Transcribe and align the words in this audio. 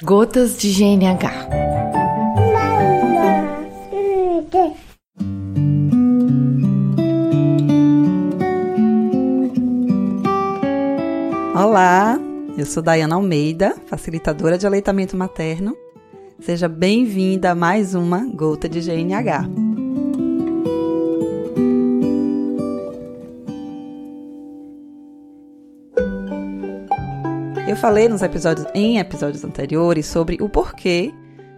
Gotas 0.00 0.56
de 0.56 0.70
GNH. 0.72 1.48
Olá, 11.52 12.16
eu 12.56 12.64
sou 12.64 12.80
Dayana 12.80 13.16
Almeida, 13.16 13.74
facilitadora 13.86 14.56
de 14.56 14.68
aleitamento 14.68 15.16
materno. 15.16 15.76
Seja 16.38 16.68
bem-vinda 16.68 17.50
a 17.50 17.54
mais 17.56 17.96
uma 17.96 18.24
Gota 18.32 18.68
de 18.68 18.80
GNH. 18.80 19.67
Eu 27.68 27.76
falei 27.76 28.08
nos 28.08 28.22
episódios, 28.22 28.66
em 28.74 28.98
episódios 28.98 29.44
anteriores 29.44 30.06
sobre 30.06 30.38
o 30.40 30.48
porquê 30.48 31.12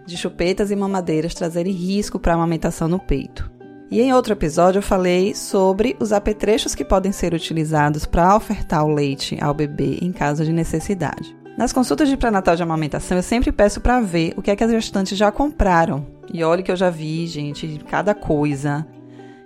de 0.05 0.17
chupetas 0.17 0.69
e 0.69 0.75
mamadeiras 0.75 1.33
trazerem 1.33 1.71
risco 1.71 2.19
para 2.19 2.33
a 2.33 2.35
amamentação 2.35 2.89
no 2.89 2.99
peito. 2.99 3.49
E 3.89 4.01
em 4.01 4.13
outro 4.13 4.33
episódio 4.33 4.79
eu 4.79 4.83
falei 4.83 5.33
sobre 5.33 5.95
os 6.01 6.11
apetrechos 6.11 6.75
que 6.75 6.83
podem 6.83 7.13
ser 7.13 7.33
utilizados 7.33 8.05
para 8.05 8.35
ofertar 8.35 8.83
o 8.83 8.93
leite 8.93 9.37
ao 9.41 9.53
bebê 9.53 9.99
em 10.01 10.11
caso 10.11 10.43
de 10.43 10.51
necessidade. 10.51 11.33
Nas 11.57 11.71
consultas 11.71 12.09
de 12.09 12.17
pré-natal 12.17 12.57
de 12.57 12.63
amamentação, 12.63 13.17
eu 13.17 13.23
sempre 13.23 13.49
peço 13.49 13.79
para 13.79 14.01
ver 14.01 14.33
o 14.35 14.41
que 14.41 14.51
é 14.51 14.55
que 14.57 14.65
as 14.65 14.71
gestantes 14.71 15.17
já 15.17 15.31
compraram. 15.31 16.05
E 16.33 16.43
olha 16.43 16.61
que 16.61 16.73
eu 16.73 16.75
já 16.75 16.89
vi, 16.89 17.25
gente, 17.25 17.81
cada 17.89 18.13
coisa. 18.13 18.85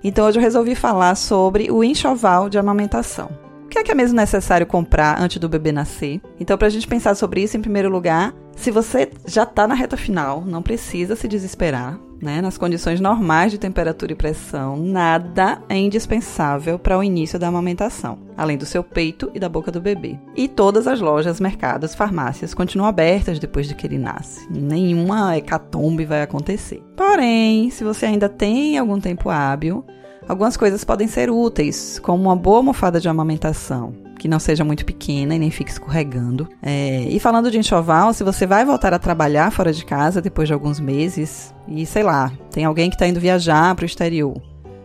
Então 0.04 0.26
hoje 0.26 0.40
eu 0.40 0.44
resolvi 0.44 0.74
falar 0.74 1.14
sobre 1.14 1.70
o 1.70 1.84
enxoval 1.84 2.50
de 2.50 2.58
amamentação. 2.58 3.45
Que 3.76 3.80
é 3.80 3.84
que 3.84 3.92
é 3.92 3.96
mesmo 3.96 4.16
necessário 4.16 4.66
comprar 4.66 5.22
antes 5.22 5.38
do 5.38 5.50
bebê 5.50 5.70
nascer? 5.70 6.22
Então, 6.40 6.58
para 6.58 6.68
a 6.68 6.70
gente 6.70 6.88
pensar 6.88 7.14
sobre 7.14 7.44
isso, 7.44 7.58
em 7.58 7.62
primeiro 7.62 7.90
lugar, 7.90 8.34
se 8.56 8.72
você 8.72 9.12
já 9.28 9.44
está 9.44 9.68
na 9.68 9.76
reta 9.76 9.98
final, 9.98 10.46
não 10.46 10.62
precisa 10.62 11.14
se 11.14 11.28
desesperar. 11.28 12.00
Né? 12.22 12.40
Nas 12.40 12.58
condições 12.58 13.02
normais 13.02 13.52
de 13.52 13.58
temperatura 13.58 14.14
e 14.14 14.16
pressão, 14.16 14.78
nada 14.78 15.62
é 15.68 15.76
indispensável 15.76 16.80
para 16.80 16.98
o 16.98 17.04
início 17.04 17.38
da 17.38 17.50
amamentação, 17.50 18.18
além 18.38 18.58
do 18.58 18.66
seu 18.66 18.82
peito 18.82 19.30
e 19.34 19.42
da 19.42 19.50
boca 19.50 19.74
do 19.74 19.82
bebê. 19.82 20.18
E 20.38 20.48
todas 20.48 20.88
as 20.88 21.02
lojas, 21.02 21.42
mercados, 21.42 21.94
farmácias 21.94 22.54
continuam 22.54 22.88
abertas 22.88 23.40
depois 23.40 23.68
de 23.68 23.76
que 23.76 23.86
ele 23.86 23.98
nasce. 23.98 24.48
Nenhuma 24.50 25.36
hecatombe 25.36 26.06
vai 26.06 26.22
acontecer. 26.22 26.82
Porém, 26.96 27.70
se 27.72 27.84
você 27.84 28.06
ainda 28.06 28.30
tem 28.30 28.78
algum 28.78 29.02
tempo 29.02 29.30
hábil, 29.30 29.84
algumas 30.28 30.58
coisas 30.58 30.84
podem 30.84 31.08
ser 31.08 31.30
úteis, 31.30 32.00
como 32.00 32.24
uma 32.24 32.36
boa 32.36 32.58
almofada 32.58 33.00
de 33.00 33.08
amamentação, 33.08 33.94
que 34.18 34.28
não 34.28 34.40
seja 34.40 34.64
muito 34.64 34.86
pequena 34.86 35.36
e 35.36 35.40
nem 35.40 35.52
fique 35.52 35.72
escorregando. 35.72 36.48
É, 36.62 37.04
e 37.10 37.20
falando 37.20 37.52
de 37.52 37.58
enxoval, 37.58 38.14
se 38.14 38.24
você 38.24 38.46
vai 38.46 38.66
voltar 38.66 38.94
a 38.94 39.00
trabalhar 39.00 39.52
fora 39.52 39.72
de 39.72 39.86
casa 39.86 40.22
depois 40.22 40.48
de 40.48 40.54
alguns 40.54 40.80
meses, 40.80 41.54
e 41.68 41.86
sei 41.86 42.04
lá, 42.04 42.32
tem 42.52 42.66
alguém 42.66 42.90
que 42.90 42.96
está 42.96 43.08
indo 43.08 43.20
viajar 43.20 43.74
para 43.76 43.84
o 43.84 43.86
exterior, 43.86 44.42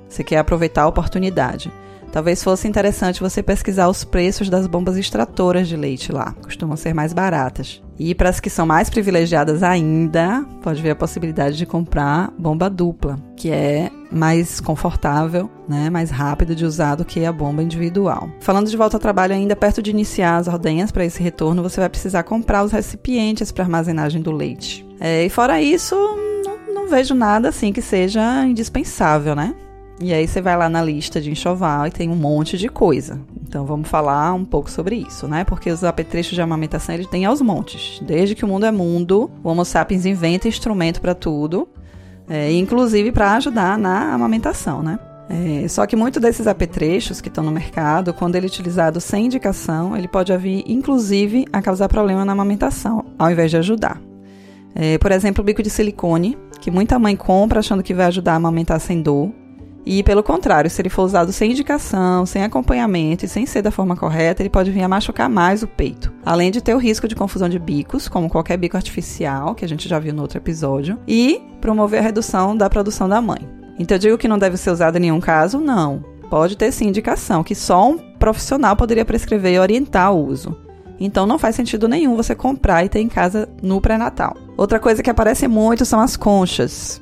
você 0.09 0.25
quer 0.25 0.39
aproveitar 0.39 0.83
a 0.83 0.89
oportunidade. 0.89 1.71
Talvez 2.13 2.43
fosse 2.43 2.67
interessante 2.67 3.21
você 3.21 3.43
pesquisar 3.43 3.89
os 3.89 4.03
preços 4.03 4.49
das 4.49 4.67
bombas 4.67 4.97
extratoras 4.97 5.69
de 5.69 5.77
leite 5.77 6.11
lá, 6.11 6.33
costumam 6.43 6.77
ser 6.77 6.93
mais 6.93 7.13
baratas. 7.13 7.81
E 7.99 8.15
para 8.15 8.31
as 8.31 8.41
que 8.41 8.49
são 8.49 8.67
mais 8.67 8.89
privilegiadas 8.89 9.63
ainda, 9.63 10.45
pode 10.63 10.81
ver 10.83 10.91
a 10.91 10.97
possibilidade 10.97 11.57
de 11.57 11.67
comprar 11.67 12.33
bomba 12.39 12.69
dupla, 12.71 13.19
que 13.37 13.51
é 13.51 13.91
mais 14.11 14.59
confortável, 14.59 15.51
né, 15.69 15.91
mais 15.91 16.11
rápido 16.11 16.57
de 16.57 16.65
usar 16.65 16.95
do 16.95 17.05
que 17.05 17.25
a 17.25 17.33
bomba 17.33 17.63
individual. 17.63 18.29
Falando 18.41 18.71
de 18.71 18.77
volta 18.77 18.97
ao 18.97 19.01
trabalho 19.01 19.35
ainda, 19.35 19.55
perto 19.55 19.83
de 19.83 19.91
iniciar 19.91 20.39
as 20.39 20.49
ordenhas 20.49 20.91
para 20.91 21.05
esse 21.05 21.23
retorno, 21.23 21.63
você 21.63 21.79
vai 21.79 21.91
precisar 21.91 22.23
comprar 22.23 22.65
os 22.65 22.73
recipientes 22.73 23.53
para 23.53 23.65
armazenagem 23.65 24.23
do 24.23 24.33
leite. 24.33 24.87
É, 24.99 25.25
e 25.25 25.29
fora 25.29 25.61
isso, 25.61 25.95
não, 26.45 26.75
não 26.75 26.89
vejo 26.89 27.15
nada 27.15 27.51
assim 27.51 27.71
que 27.73 27.83
seja 27.83 28.45
indispensável, 28.47 29.37
né? 29.37 29.55
E 30.03 30.15
aí 30.15 30.27
você 30.27 30.41
vai 30.41 30.57
lá 30.57 30.69
na 30.71 30.83
lista 30.83 31.21
de 31.21 31.31
enxoval 31.31 31.87
e 31.87 31.91
tem 31.91 32.09
um 32.09 32.17
monte 32.17 32.57
de 32.57 32.71
coisa. 32.71 33.21
Então 33.47 33.67
vamos 33.67 33.87
falar 33.87 34.33
um 34.33 34.47
pouco 34.47 34.71
sobre 34.71 34.97
isso, 34.97 35.29
né? 35.29 35.45
Porque 35.45 35.71
os 35.71 35.85
apetrechos 35.85 36.33
de 36.33 36.41
amamentação 36.41 36.95
eles 36.95 37.07
têm 37.07 37.27
aos 37.27 37.43
montes. 37.43 38.01
Desde 38.03 38.35
que 38.35 38.45
o 38.45 38.49
mundo 38.49 38.65
é 38.65 38.73
mundo, 38.73 39.31
o 39.45 39.51
Homo 39.51 39.63
sapiens 39.63 40.07
inventa 40.07 40.49
instrumento 40.49 41.03
para 41.03 41.15
tudo, 41.15 41.69
é, 42.27 42.51
inclusive 42.53 43.13
para 43.13 43.35
ajudar 43.35 43.77
na 43.77 44.15
amamentação, 44.15 44.83
né? 44.83 44.99
É, 45.29 45.69
só 45.69 45.87
que 45.87 45.95
muitos 45.95 46.21
desses 46.21 46.47
apetrechos 46.47 47.21
que 47.21 47.29
estão 47.29 47.45
no 47.45 47.53
mercado, 47.53 48.15
quando 48.15 48.37
ele 48.37 48.47
é 48.47 48.49
utilizado 48.49 49.01
sem 49.01 49.27
indicação, 49.27 49.97
ele 49.97 50.09
pode 50.09 50.37
vir, 50.39 50.65
inclusive, 50.67 51.45
a 51.53 51.61
causar 51.61 51.89
problema 51.89 52.25
na 52.25 52.33
amamentação, 52.33 53.05
ao 53.19 53.31
invés 53.31 53.51
de 53.51 53.59
ajudar. 53.59 54.01
É, 54.75 54.97
por 54.99 55.13
exemplo, 55.13 55.43
o 55.43 55.45
bico 55.45 55.63
de 55.63 55.71
silicone, 55.71 56.37
que 56.61 56.71
muita 56.71 56.99
mãe 56.99 57.15
compra 57.15 57.61
achando 57.61 57.83
que 57.83 57.95
vai 57.95 58.07
ajudar 58.07 58.33
a 58.33 58.37
amamentar 58.37 58.81
sem 58.81 59.03
dor, 59.03 59.31
e 59.85 60.03
pelo 60.03 60.23
contrário, 60.23 60.71
se 60.71 60.81
ele 60.81 60.89
for 60.89 61.03
usado 61.03 61.33
sem 61.33 61.53
indicação, 61.53 62.27
sem 62.27 62.43
acompanhamento 62.43 63.25
e 63.25 63.29
sem 63.29 63.47
ser 63.47 63.63
da 63.63 63.71
forma 63.71 63.97
correta, 63.97 64.43
ele 64.43 64.51
pode 64.51 64.71
vir 64.71 64.83
a 64.83 64.89
machucar 64.89 65.29
mais 65.29 65.63
o 65.63 65.67
peito. 65.67 66.13
Além 66.25 66.51
de 66.51 66.61
ter 66.61 66.75
o 66.75 66.79
risco 66.79 67.09
de 67.09 67.15
confusão 67.15 67.49
de 67.49 67.59
bicos, 67.59 68.09
como 68.09 68.29
qualquer 68.29 68.57
bico 68.57 68.77
artificial, 68.77 69.55
que 69.55 69.65
a 69.65 69.69
gente 69.69 69.89
já 69.89 69.99
viu 69.99 70.13
no 70.13 70.23
outro 70.23 70.39
episódio, 70.39 70.99
e 71.09 71.41
promover 71.61 72.01
a 72.01 72.03
redução 72.03 72.57
da 72.57 72.69
produção 72.69 73.09
da 73.09 73.21
mãe. 73.21 73.49
Então 73.79 73.97
eu 73.97 74.01
digo 74.01 74.19
que 74.19 74.29
não 74.29 74.39
deve 74.39 74.57
ser 74.57 74.71
usado 74.71 74.97
em 74.97 75.01
nenhum 75.01 75.21
caso? 75.21 75.59
Não. 75.59 76.05
Pode 76.29 76.57
ter 76.57 76.71
sim 76.71 76.89
indicação, 76.89 77.43
que 77.43 77.55
só 77.55 77.91
um 77.91 77.99
profissional 77.99 78.77
poderia 78.77 79.05
prescrever 79.05 79.55
e 79.55 79.59
orientar 79.59 80.13
o 80.13 80.27
uso. 80.27 80.57
Então 81.01 81.27
não 81.27 81.39
faz 81.39 81.57
sentido 81.57 81.89
nenhum 81.89 82.15
você 82.15 82.35
comprar 82.35 82.85
e 82.85 82.89
ter 82.89 83.01
em 83.01 83.09
casa 83.09 83.49
no 83.63 83.81
pré-natal. 83.81 84.37
Outra 84.57 84.79
coisa 84.79 85.03
que 85.03 85.09
aparece 85.09 85.49
muito 85.49 85.87
são 85.87 85.99
as 85.99 86.17
conchas 86.17 87.01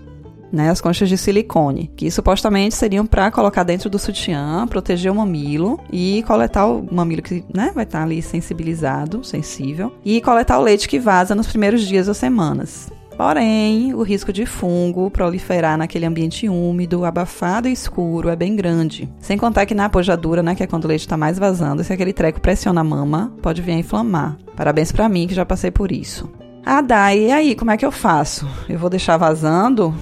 né, 0.53 0.71
as 0.71 0.81
conchas 0.81 1.09
de 1.09 1.17
silicone, 1.17 1.91
que 1.97 2.11
supostamente 2.11 2.75
seriam 2.75 3.07
para 3.07 3.31
colocar 3.31 3.63
dentro 3.63 3.91
do 3.91 3.99
sutiã, 3.99 4.67
proteger 4.69 5.13
o 5.13 5.15
mamilo 5.15 5.81
e 5.93 6.23
coletar 6.27 6.67
o 6.67 6.87
mamilo 6.91 7.23
que 7.23 7.45
né, 7.55 7.71
vai 7.75 7.85
estar 7.85 7.99
tá 7.99 8.05
ali 8.05 8.23
sensibilizado, 8.23 9.25
sensível, 9.25 9.93
e 10.05 10.21
coletar 10.21 10.59
o 10.59 10.63
leite 10.63 10.89
que 10.89 10.99
vaza 10.99 11.35
nos 11.35 11.47
primeiros 11.47 11.87
dias 11.87 12.09
ou 12.09 12.15
semanas. 12.15 12.91
Porém, 13.19 13.93
o 13.95 14.03
risco 14.03 14.33
de 14.33 14.47
fungo 14.47 15.11
proliferar 15.11 15.77
naquele 15.77 16.07
ambiente 16.07 16.49
úmido, 16.49 17.05
abafado 17.05 17.67
e 17.67 17.73
escuro 17.73 18.29
é 18.29 18.37
bem 18.37 18.55
grande. 18.55 19.09
Sem 19.19 19.37
contar 19.37 19.67
que 19.67 19.75
na 19.75 19.87
apojadura, 19.87 20.41
né, 20.41 20.55
que 20.55 20.63
é 20.63 20.69
quando 20.69 20.85
o 20.85 20.89
leite 20.89 21.01
está 21.01 21.17
mais 21.17 21.37
vazando, 21.37 21.83
se 21.83 21.93
aquele 21.93 22.13
treco 22.13 22.41
pressiona 22.41 22.81
a 22.81 22.85
mama, 22.85 23.33
pode 23.43 23.61
vir 23.61 23.73
a 23.73 23.79
inflamar. 23.79 24.39
Parabéns 24.55 24.93
para 24.93 25.09
mim 25.09 25.27
que 25.27 25.35
já 25.35 25.45
passei 25.45 25.73
por 25.73 25.91
isso. 25.91 26.31
Ah, 26.65 26.81
Dai, 26.81 27.19
e 27.19 27.33
aí, 27.33 27.55
como 27.57 27.73
é 27.73 27.77
que 27.77 27.85
eu 27.85 27.91
faço? 27.91 28.49
Eu 28.69 28.79
vou 28.79 28.89
deixar 28.89 29.17
vazando? 29.17 29.93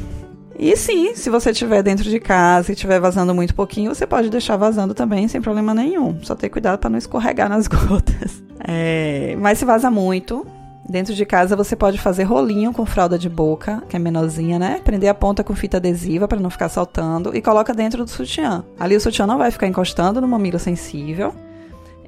E 0.58 0.76
sim, 0.76 1.14
se 1.14 1.28
você 1.28 1.50
estiver 1.50 1.82
dentro 1.82 2.08
de 2.08 2.18
casa 2.18 2.72
e 2.72 2.74
estiver 2.74 2.98
vazando 2.98 3.34
muito 3.34 3.54
pouquinho, 3.54 3.94
você 3.94 4.06
pode 4.06 4.30
deixar 4.30 4.56
vazando 4.56 4.94
também 4.94 5.28
sem 5.28 5.40
problema 5.40 5.74
nenhum. 5.74 6.18
Só 6.22 6.34
ter 6.34 6.48
cuidado 6.48 6.78
para 6.78 6.90
não 6.90 6.98
escorregar 6.98 7.48
nas 7.48 7.66
gotas. 7.68 8.42
É, 8.66 9.36
mas 9.38 9.58
se 9.58 9.64
vaza 9.64 9.90
muito, 9.90 10.46
Dentro 10.88 11.14
de 11.14 11.26
casa 11.26 11.56
você 11.56 11.74
pode 11.74 11.98
fazer 11.98 12.22
rolinho 12.22 12.72
com 12.72 12.86
fralda 12.86 13.18
de 13.18 13.28
boca, 13.28 13.82
que 13.88 13.96
é 13.96 13.98
menorzinha, 13.98 14.56
né? 14.56 14.80
Prender 14.84 15.10
a 15.10 15.14
ponta 15.14 15.42
com 15.42 15.52
fita 15.52 15.78
adesiva 15.78 16.28
para 16.28 16.38
não 16.38 16.48
ficar 16.48 16.68
saltando 16.68 17.36
e 17.36 17.42
coloca 17.42 17.74
dentro 17.74 18.04
do 18.04 18.10
sutiã. 18.10 18.64
Ali 18.78 18.94
o 18.94 19.00
sutiã 19.00 19.26
não 19.26 19.36
vai 19.36 19.50
ficar 19.50 19.66
encostando 19.66 20.20
no 20.20 20.28
mamilo 20.28 20.60
sensível 20.60 21.34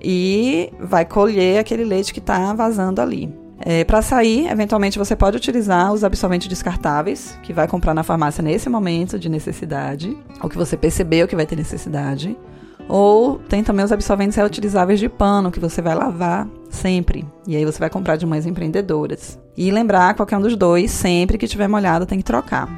e 0.00 0.72
vai 0.78 1.04
colher 1.04 1.58
aquele 1.58 1.82
leite 1.82 2.12
que 2.12 2.20
está 2.20 2.52
vazando 2.54 3.00
ali. 3.00 3.34
É, 3.60 3.84
para 3.84 4.00
sair, 4.02 4.46
eventualmente 4.48 4.98
você 4.98 5.16
pode 5.16 5.36
utilizar 5.36 5.92
os 5.92 6.04
absorventes 6.04 6.48
descartáveis, 6.48 7.36
que 7.42 7.52
vai 7.52 7.66
comprar 7.66 7.92
na 7.92 8.04
farmácia 8.04 8.42
nesse 8.42 8.68
momento 8.68 9.18
de 9.18 9.28
necessidade, 9.28 10.16
ou 10.40 10.48
que 10.48 10.56
você 10.56 10.76
percebeu 10.76 11.26
que 11.26 11.34
vai 11.34 11.46
ter 11.46 11.56
necessidade. 11.56 12.36
Ou 12.88 13.38
tem 13.38 13.62
também 13.62 13.84
os 13.84 13.92
absorventes 13.92 14.36
reutilizáveis 14.36 14.98
de 14.98 15.08
pano, 15.08 15.50
que 15.50 15.60
você 15.60 15.82
vai 15.82 15.94
lavar 15.94 16.48
sempre. 16.70 17.26
E 17.46 17.56
aí 17.56 17.64
você 17.64 17.78
vai 17.78 17.90
comprar 17.90 18.16
de 18.16 18.24
mães 18.24 18.46
empreendedoras. 18.46 19.38
E 19.56 19.70
lembrar, 19.70 20.14
qualquer 20.14 20.38
um 20.38 20.40
dos 20.40 20.56
dois, 20.56 20.90
sempre 20.90 21.36
que 21.36 21.48
tiver 21.48 21.68
molhado, 21.68 22.06
tem 22.06 22.18
que 22.18 22.24
trocar. 22.24 22.68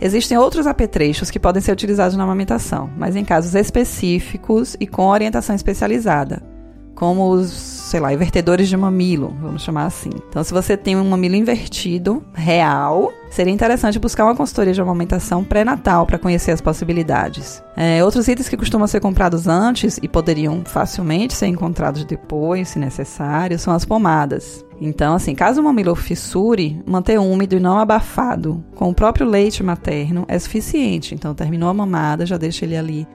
Existem 0.00 0.36
outros 0.36 0.66
apetrechos 0.66 1.30
que 1.30 1.38
podem 1.38 1.62
ser 1.62 1.70
utilizados 1.70 2.16
na 2.16 2.24
amamentação, 2.24 2.90
mas 2.96 3.14
em 3.14 3.24
casos 3.24 3.54
específicos 3.54 4.76
e 4.80 4.86
com 4.86 5.06
orientação 5.06 5.54
especializada 5.54 6.53
como 6.94 7.30
os, 7.30 7.50
sei 7.50 8.00
lá, 8.00 8.12
invertedores 8.12 8.68
de 8.68 8.76
mamilo, 8.76 9.34
vamos 9.40 9.62
chamar 9.62 9.86
assim. 9.86 10.10
Então, 10.28 10.42
se 10.42 10.52
você 10.52 10.76
tem 10.76 10.96
um 10.96 11.04
mamilo 11.04 11.34
invertido, 11.34 12.22
real, 12.32 13.12
seria 13.30 13.52
interessante 13.52 13.98
buscar 13.98 14.24
uma 14.24 14.36
consultoria 14.36 14.72
de 14.72 14.80
amamentação 14.80 15.42
pré-natal 15.42 16.06
para 16.06 16.18
conhecer 16.18 16.52
as 16.52 16.60
possibilidades. 16.60 17.62
É, 17.76 18.02
outros 18.04 18.28
itens 18.28 18.48
que 18.48 18.56
costumam 18.56 18.86
ser 18.86 19.00
comprados 19.00 19.48
antes 19.48 19.98
e 20.02 20.08
poderiam 20.08 20.62
facilmente 20.64 21.34
ser 21.34 21.46
encontrados 21.46 22.04
depois, 22.04 22.68
se 22.68 22.78
necessário, 22.78 23.58
são 23.58 23.74
as 23.74 23.84
pomadas. 23.84 24.64
Então, 24.80 25.14
assim, 25.14 25.34
caso 25.34 25.60
o 25.60 25.64
mamilo 25.64 25.94
fissure, 25.94 26.82
manter 26.86 27.18
úmido 27.18 27.56
e 27.56 27.60
não 27.60 27.78
abafado 27.78 28.64
com 28.74 28.88
o 28.90 28.94
próprio 28.94 29.26
leite 29.26 29.62
materno 29.62 30.24
é 30.28 30.38
suficiente. 30.38 31.14
Então, 31.14 31.34
terminou 31.34 31.68
a 31.68 31.74
mamada, 31.74 32.26
já 32.26 32.36
deixa 32.36 32.64
ele 32.64 32.76
ali 32.76 33.06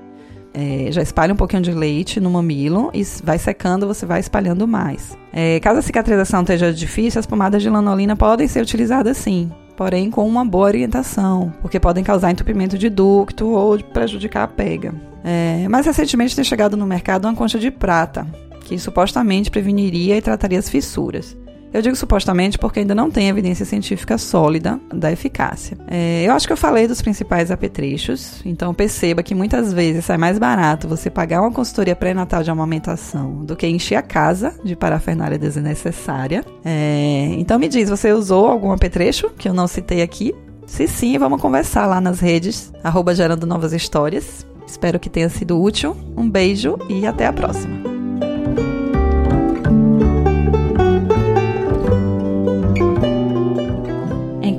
É, 0.53 0.91
já 0.91 1.01
espalha 1.01 1.33
um 1.33 1.37
pouquinho 1.37 1.61
de 1.61 1.71
leite 1.71 2.19
no 2.19 2.29
mamilo 2.29 2.89
e 2.93 3.03
vai 3.23 3.37
secando, 3.37 3.87
você 3.87 4.05
vai 4.05 4.19
espalhando 4.19 4.67
mais. 4.67 5.17
É, 5.31 5.59
caso 5.59 5.79
a 5.79 5.81
cicatrização 5.81 6.41
esteja 6.41 6.73
difícil, 6.73 7.19
as 7.19 7.25
pomadas 7.25 7.61
de 7.61 7.69
lanolina 7.69 8.15
podem 8.15 8.47
ser 8.47 8.61
utilizadas 8.61 9.17
sim, 9.17 9.51
porém 9.77 10.09
com 10.09 10.27
uma 10.27 10.43
boa 10.43 10.65
orientação, 10.65 11.53
porque 11.61 11.79
podem 11.79 12.03
causar 12.03 12.31
entupimento 12.31 12.77
de 12.77 12.89
ducto 12.89 13.47
ou 13.47 13.77
prejudicar 13.81 14.43
a 14.43 14.47
pega. 14.47 14.93
É, 15.23 15.67
mais 15.67 15.85
recentemente 15.85 16.35
tem 16.35 16.43
chegado 16.43 16.75
no 16.75 16.87
mercado 16.87 17.25
uma 17.25 17.35
concha 17.35 17.59
de 17.59 17.69
prata, 17.69 18.25
que 18.61 18.79
supostamente 18.79 19.51
preveniria 19.51 20.17
e 20.17 20.21
trataria 20.21 20.59
as 20.59 20.69
fissuras. 20.69 21.37
Eu 21.73 21.81
digo 21.81 21.95
supostamente 21.95 22.57
porque 22.57 22.79
ainda 22.79 22.95
não 22.95 23.11
tem 23.11 23.29
evidência 23.29 23.65
científica 23.65 24.17
sólida 24.17 24.79
da 24.93 25.11
eficácia. 25.11 25.77
É, 25.87 26.23
eu 26.25 26.33
acho 26.33 26.47
que 26.47 26.53
eu 26.53 26.57
falei 26.57 26.87
dos 26.87 27.01
principais 27.01 27.51
apetrechos, 27.51 28.41
então 28.45 28.73
perceba 28.73 29.21
que 29.21 29.35
muitas 29.35 29.71
vezes 29.71 30.05
sai 30.05 30.17
mais 30.17 30.39
barato 30.39 30.87
você 30.87 31.09
pagar 31.09 31.41
uma 31.41 31.51
consultoria 31.51 31.95
pré-natal 31.95 32.43
de 32.43 32.49
amamentação 32.49 33.45
do 33.45 33.55
que 33.55 33.67
encher 33.67 33.95
a 33.95 34.01
casa 34.01 34.53
de 34.63 34.75
parafernália 34.75 35.37
desnecessária. 35.37 36.43
É, 36.65 37.35
então 37.37 37.59
me 37.59 37.67
diz, 37.67 37.89
você 37.89 38.11
usou 38.11 38.47
algum 38.47 38.71
apetrecho 38.71 39.29
que 39.37 39.47
eu 39.47 39.53
não 39.53 39.67
citei 39.67 40.01
aqui? 40.01 40.33
Se 40.65 40.87
sim, 40.87 41.17
vamos 41.17 41.41
conversar 41.41 41.87
lá 41.87 41.99
nas 41.99 42.19
redes, 42.19 42.71
arroba 42.83 43.13
gerando 43.13 43.45
novas 43.47 43.73
histórias. 43.73 44.45
Espero 44.67 44.99
que 44.99 45.09
tenha 45.09 45.29
sido 45.29 45.59
útil. 45.59 45.97
Um 46.15 46.29
beijo 46.29 46.77
e 46.87 47.07
até 47.07 47.25
a 47.25 47.33
próxima. 47.33 47.98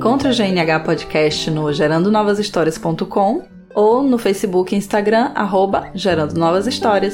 Encontre 0.01 0.29
o 0.29 0.33
GNH 0.33 0.79
Podcast 0.79 1.51
no 1.51 1.71
gerandonovashistórias.com 1.71 3.43
ou 3.75 4.01
no 4.01 4.17
Facebook 4.17 4.73
e 4.73 4.77
Instagram, 4.79 5.29
arroba 5.35 5.91
Gerando 5.93 6.33
Novas 6.39 6.65
Histórias. 6.65 7.13